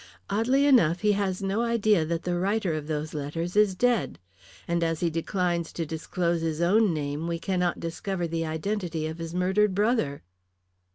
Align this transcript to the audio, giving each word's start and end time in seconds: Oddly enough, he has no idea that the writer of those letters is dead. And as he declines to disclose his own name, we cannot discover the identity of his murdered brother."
Oddly 0.31 0.65
enough, 0.65 1.01
he 1.01 1.11
has 1.11 1.43
no 1.43 1.61
idea 1.61 2.03
that 2.05 2.23
the 2.23 2.35
writer 2.35 2.73
of 2.73 2.87
those 2.87 3.13
letters 3.13 3.55
is 3.55 3.75
dead. 3.75 4.17
And 4.67 4.83
as 4.83 5.01
he 5.01 5.11
declines 5.11 5.71
to 5.73 5.85
disclose 5.85 6.41
his 6.41 6.59
own 6.59 6.91
name, 6.91 7.27
we 7.27 7.37
cannot 7.37 7.79
discover 7.79 8.25
the 8.25 8.43
identity 8.43 9.05
of 9.05 9.19
his 9.19 9.35
murdered 9.35 9.75
brother." 9.75 10.23